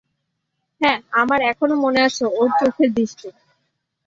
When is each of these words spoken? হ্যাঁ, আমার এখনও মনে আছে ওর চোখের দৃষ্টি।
হ্যাঁ, 0.81 0.99
আমার 1.13 1.39
এখনও 1.51 1.75
মনে 1.75 1.99
আছে 2.01 2.23
ওর 2.31 2.49
চোখের 2.59 2.89
দৃষ্টি। 2.93 3.27